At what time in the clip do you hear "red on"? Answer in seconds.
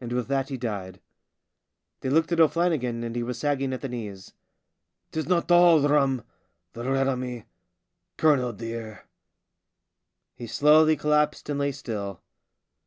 6.90-7.20